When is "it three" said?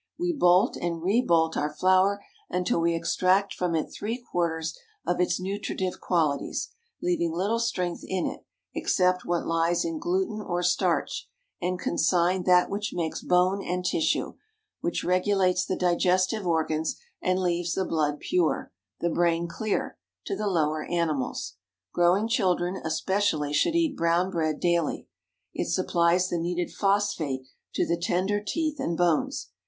3.75-4.17